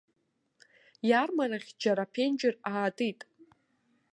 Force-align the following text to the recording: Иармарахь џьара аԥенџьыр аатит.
Иармарахь 1.09 1.71
џьара 1.81 2.03
аԥенџьыр 2.05 2.55
аатит. 2.71 3.19